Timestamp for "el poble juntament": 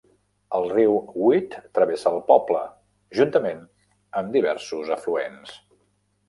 2.13-3.61